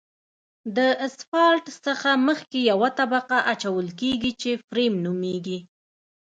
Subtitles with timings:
[0.77, 5.59] د اسفالټ څخه مخکې یوه طبقه اچول کیږي چې فریم نومیږي